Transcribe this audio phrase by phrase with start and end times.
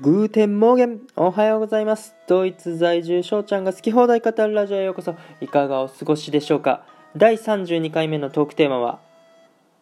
[0.00, 2.16] Guten Morgen おはようございます。
[2.26, 5.14] ドイツ在住翔ちゃんが好き放題語るラジオへようこそ。
[5.40, 6.84] いかがお過ごしでしょうか？
[7.16, 8.98] 第32回目のトークテーマは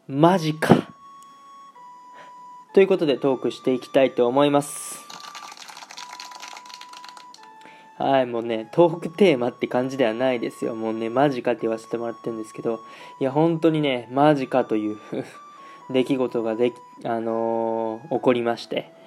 [0.06, 0.86] マジか。
[2.74, 5.00] ということでトークしていきたいと思います。
[7.96, 10.74] はいもうねトークテーマって感じではないですよ。
[10.74, 12.80] もうねマジかって言わせてもらってるんですけど。
[13.18, 14.98] いや本当にねマジかという
[15.88, 19.00] 出来事がであのー、起こりまして。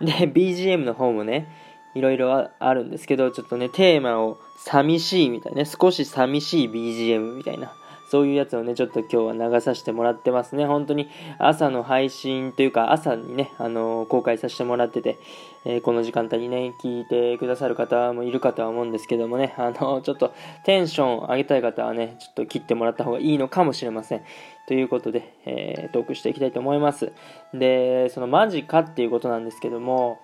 [0.00, 1.48] で、BGM の方もね、
[1.94, 7.72] いろいろあるんですけど、ちょっとね、テーマを寂しいみたいなね、少し寂しい BGM みたいな、
[8.08, 10.64] そういうやつをね、ちょっと今日は流させてもらってますね。
[10.64, 15.18] 本当に朝の配信というか、朝にね、あのー、公開させてもらってて、
[15.64, 20.32] えー、この時間帯にね、聞いてくださる方もいるかとは思うんですけどもね、あのー、ちょっと
[20.64, 24.22] テンション上げたい方はね、ちょっと切ってもらった方がいいのかもしれません。
[24.68, 27.12] ということで、え、トークしていきたいと思います。
[27.54, 30.20] で、そのマジかっていうことなんですけども、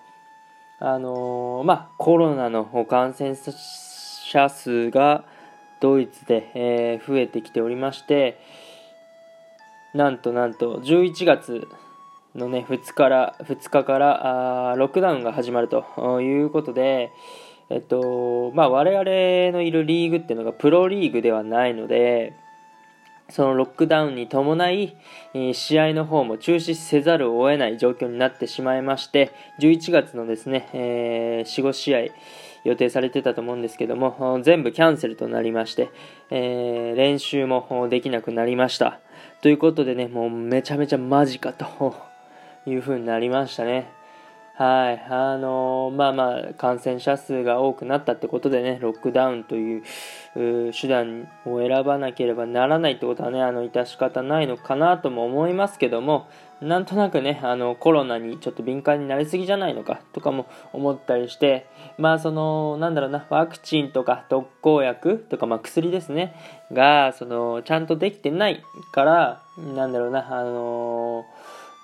[0.79, 5.25] あの、まあ、コロナの感染者数が
[5.83, 8.39] ドイツで、えー、増えてきておりまして、
[9.93, 11.67] なんとなんと11月
[12.35, 17.11] のね、2日から、2日からあロックダウンが始まるということで、
[17.69, 19.03] えっと、まあ我々
[19.51, 22.33] のいるリーグっていうのがプロリーグではないので、
[23.27, 24.95] そのロックダウンに伴い、
[25.51, 31.99] 試合の方も中止せざるを得ない状況になってしまいまして、11月のですね、えー、4、5試合
[32.63, 35.89] 予定されてたと思うんですけども、全部キャンセルとなりまして、
[36.29, 38.99] えー、練習もできなくなりました。
[39.41, 41.95] ということでね、もうめちゃめちゃマジかと
[42.65, 44.02] いう風になりましたね。
[44.55, 45.03] はい。
[45.09, 49.83] あのー、まあまあ、感染者数が多くなったってことでね、ロックダウンという
[50.35, 56.27] 手段を選ばなければならないってことはね、あの、致し方ないのかなとも思いますけども、
[56.61, 61.65] なんとなくね、あの、コロナにちょっと敏感になりすぎじゃないのかとかも思ったりして、
[61.97, 66.35] まあ、その、なんだろうな、ワクチンとか特効薬とか、まあ、薬ですね、
[66.71, 71.25] が、その、ちゃんとできてないから、なんだろうな、あの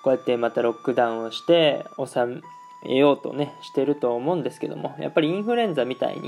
[0.02, 2.26] こうやってまたロックダウンをして、収
[2.82, 6.18] 得ようとね、してると思うんですけども、やっぱりインフルエンザみたい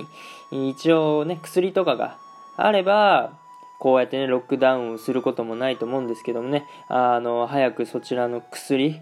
[0.50, 2.18] に、一応ね、薬とかが
[2.56, 3.32] あれば、
[3.78, 9.00] こうやってね、ロックダウンすることもないと思うんですけどもね、あの、早くそちらの薬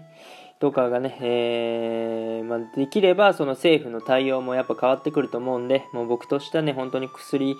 [0.59, 7.57] とかがね、えー、まあ、できれば、その政府の対応もやっぱ変わってくると思うんで、もう僕としてはね、本当に薬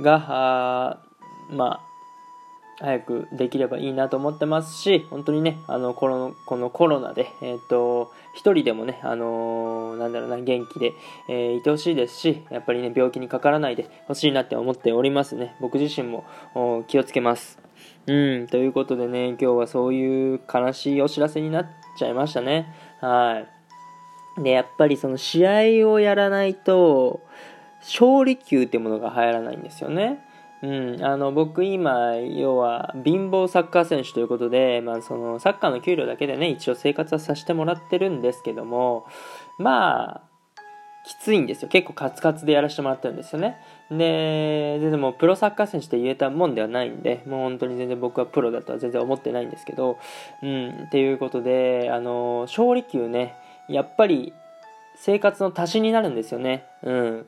[0.00, 0.98] が、あ
[1.50, 1.89] まあ、
[2.80, 10.94] 早くできればいいなと思ってますし、本当にね、あの、この、このコロナで、えっ、ー、と、一人でもね、あのー、なんだろうな、元気で、
[11.28, 15.54] えー、いてほしいですし、やっぱりね、病気にかからないでほしいなって思っておりますね。
[15.60, 16.24] 僕自身も
[16.88, 17.58] 気をつけます。
[18.06, 21.66] うん、ということでね、今日はそういう悲しいお知らせになっ
[21.98, 22.72] ちゃいましたね。
[23.00, 23.44] は
[24.38, 24.42] い。
[24.42, 25.46] で、やっぱりその試
[25.82, 27.20] 合をやらないと、
[27.80, 30.24] 勝利球ってものが流行らないんですよね。
[30.62, 39.06] うん、あの僕今要は貧乏サッカー選手ということで、まあ、そのサッカーの給料だけでね一応生活はさせてもらってるんですけども
[39.58, 40.20] まあ
[41.06, 41.68] きついんですよ。
[41.68, 43.56] 結構カツカツでやらせてもらってるんですよね。
[43.90, 49.98] で全然もプロサッカー選手って言えたもんではないんでもう本当に全然僕はプロだとは全然思ってないんですけど
[50.42, 50.84] うん。
[50.86, 53.34] っていうことであの勝利球ね
[53.68, 54.34] やっぱり
[54.94, 56.66] 生活の足しになるんですよね。
[56.82, 57.26] うん。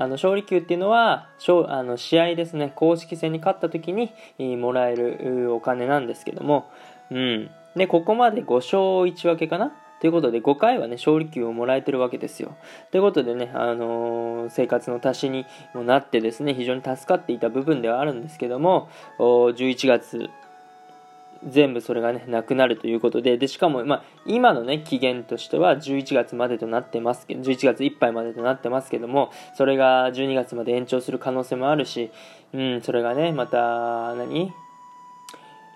[0.00, 1.28] あの勝利球っていうのは
[1.68, 4.10] あの試合ですね公式戦に勝った時に
[4.56, 6.70] もらえるお金なんですけども、
[7.10, 9.72] うん、でここまで5勝1分けかな？
[10.00, 12.56] ということで5回はね勝利球をもらえてるわけですよ。
[12.90, 15.44] ということでね、あのー、生活の足しに
[15.74, 18.88] もなってですね非常に助かっていた部分ではあるんですけども
[19.18, 20.30] 11月
[21.48, 32.10] 全部それがね、なくなるということで、で、しかも、まあ、今のね、期限としては11月までとなってますけど、11月いっぱいまでとなってますけども、それが12月まで延長する可能性もあるし、
[32.52, 34.52] うん、それがね、また、何？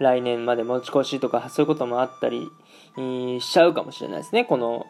[0.00, 2.50] 来年まで持ち越しとか、そういうこともあったり、
[3.40, 4.86] しちゃうかもしれないですね、この、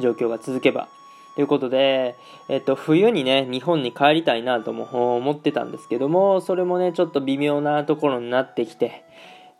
[0.00, 0.88] 状況が続けば。
[1.34, 2.16] ということで、
[2.48, 9.04] えっと、冬にね、日本に帰りたいなとも思ってたんですけども、それもね、ちょっと微妙なところになってきて、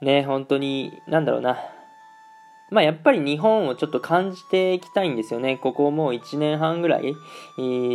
[0.00, 1.58] ね、本当に、なんだろうな。
[2.70, 5.58] まあ、やっぱり日本をちょっと感じていきたいんですよね。
[5.58, 7.14] ここもう1年半ぐらい、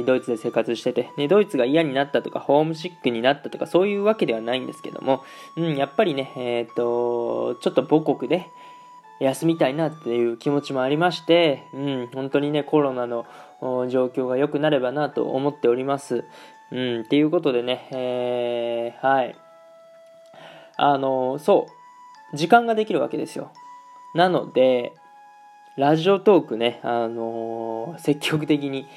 [0.05, 5.23] ドイツで生活してて、ね、ドイツが嫌になったとか、ホームシックになったとか、そういうわけではないんですけども、
[5.55, 8.47] うん、やっぱりね、えっ、と、ちょっと母国で、
[9.19, 13.25] 休みたいなっていう気持ちもありまして、うん、本当にね、コロナの
[13.61, 16.25] 状況が良くなればなと思っております。
[16.71, 19.35] うん、っていうことでね、えー、はい。
[20.75, 21.67] あの、そ
[22.33, 23.51] う、時間ができるわけですよ。
[24.13, 24.93] なので、
[25.77, 28.87] ラジオトークね、あのー、積極的に、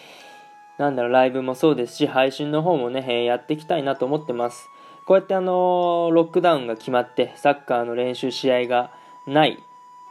[0.79, 4.69] なんだろう、ライブもそうですし、配信の方もね、やっていきたいなと思ってます。
[5.07, 8.93] こうやってあのー、ロックダウンが決まって、サッカーの練習試合が
[9.27, 9.63] ない、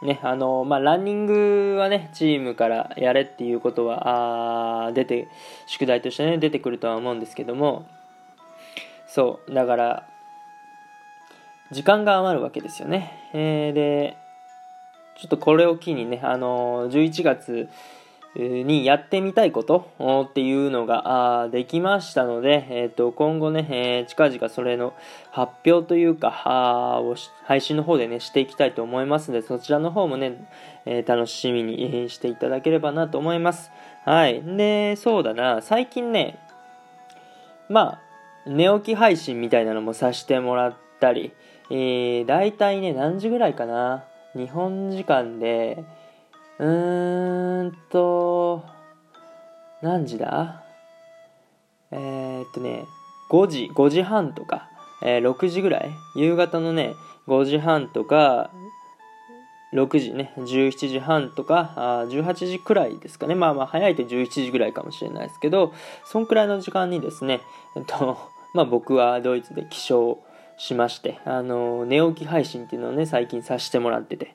[0.02, 5.28] ね、あのまあ、ランニングはね、チームからやれっていうことは、あ出て、
[5.66, 7.84] 宿題としてね、出てくるとは思うんですけども、
[9.06, 10.06] そう、だから、
[11.70, 13.12] 時間が余るわけですよね。
[13.34, 14.16] えー、で、
[15.16, 17.68] ちょっとこれを機にね、あの11月
[18.36, 24.94] にやってみたいことっていうのができましたので、えー、と今後ね、えー、近々それの
[25.32, 30.46] 発表というかを配信の方でねしていきたいと思いますのでそちらの方もね、
[30.86, 33.72] えー、楽しみにしていただければなと思います。
[34.04, 34.42] はい。
[34.42, 35.60] でそうだな。
[35.60, 36.38] 最近ね
[37.68, 38.00] まあ
[38.46, 41.32] 寝起き配信みたいなのもさせてもらったり、
[41.68, 44.04] えー、大体ね何時ぐらいかな。
[44.34, 45.84] 日本時間で、
[46.60, 48.62] うーんと、
[49.80, 50.62] 何時だ？
[51.90, 52.84] えー、っとね、
[53.30, 54.68] 5時、5時半とか、
[55.02, 55.90] えー、6時ぐらい？
[56.16, 56.94] 夕方のね、
[57.28, 58.50] 5時半とか、
[59.72, 63.34] 6時ね、17時半とか、あ18時くらいですかね。
[63.34, 65.72] まあまあ早いと11時ぐらいかもしれないですけど、
[66.04, 67.40] そんくらいの時間にですね、
[67.74, 68.18] えっと、
[68.52, 70.18] まあ僕はドイツで起床
[70.58, 74.34] しまして、あの、寝起き配信っていうのをね、最近させてもらってて、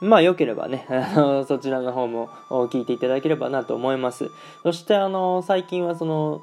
[0.00, 0.86] まあ、良ければね、
[1.46, 4.30] そちらの方も聞いていただければなと思います。
[4.62, 6.42] そして、あの、最近はその、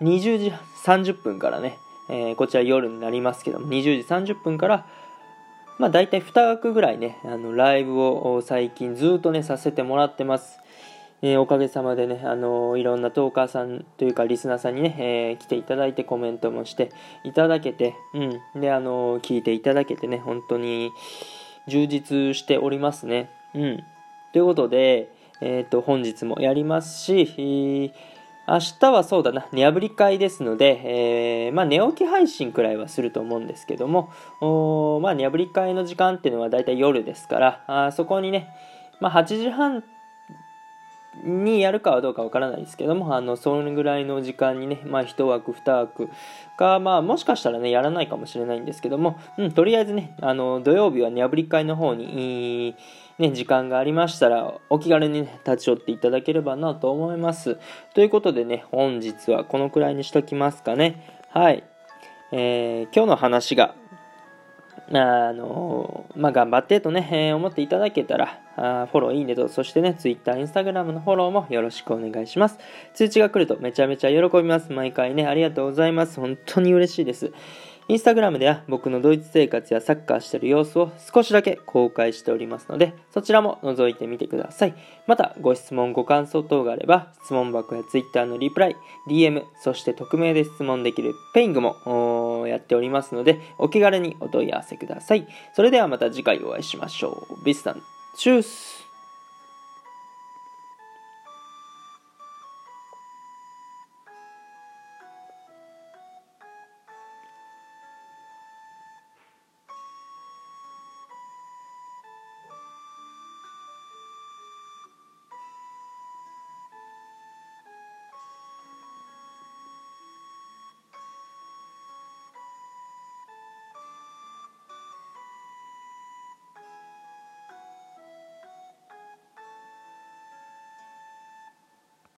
[0.00, 0.52] 20時
[0.84, 1.78] 30分からね、
[2.08, 4.86] えー、こちら夜になりますけども、20時30分から、
[5.78, 10.58] まあ、大体2枠ぐらいね、あの、ライブを最近ずっとね、させてもらってます。
[11.22, 16.90] えー、おかげさまでね、あのー、いろんなトーカーさんというかリスナーさんにね、えー、来ていただいてコメントもして
[17.24, 20.92] いただけて、うん、で、あの聞いていただけてね、本当に
[21.66, 23.30] 充実しておりますね。
[23.54, 23.84] うん。
[24.32, 25.10] ということで、
[25.40, 27.92] えっ、と、本日もやりますし、
[28.48, 34.10] 明日はそうだな、寝破り会ですので、えー、まあ、寝起き配信くらいはすると思うんですけども、
[34.40, 38.48] おまあ、寝破り会の時間っていうのはだいたい夜ですから、あそこにね、
[39.00, 39.82] まあ、8時半
[41.24, 46.08] にやるかはどうかわからないですけども、あの、そのぐらいの時間にね、まあ、1枠、2枠
[46.56, 52.76] か、まあ、もしかしたらね、やらないかもしれないんですけども、うん、とりあえずね、あの、土曜日はね、破り会の方に、
[53.18, 57.58] ね、時間がありましたら、お気軽にね、立ち寄っていただければなと思います。
[57.94, 61.20] ということでね、本日はこのくらいにしときますかね。
[61.30, 61.64] はい。
[62.32, 63.74] えー、今日の話が、
[64.92, 72.58] あのまあ、頑張ってとね、えー、思っていただけたら、あフォロー、いいねと、そしてね、Twitter、Instagram のフォローもよろしくお願いします。
[72.94, 74.70] 通知が来るとめちゃめちゃ喜びます。
[74.70, 76.20] 毎回ね、ありがとうございます。
[76.20, 77.32] 本当に嬉しいです。
[77.88, 84.74] インスタグラムでは僕のドイツ生活やサッカーしてる様子を少しだけ公開しておりますので、そちらも覗いてみてください。
[85.06, 88.76] また、ご質問、ご感想等があれば、質問箱や Twitter のリプライ、
[89.08, 95.28] DM、そして匿名で質問できるペイングもやっておりますので、お気軽にお問い合わせください。
[95.54, 97.44] それではまた次回お会いしましょう。
[97.44, 97.82] ビスタン、
[98.16, 98.85] チュース